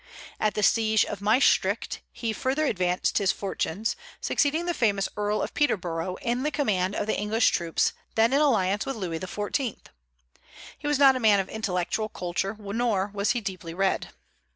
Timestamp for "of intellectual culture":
11.39-12.55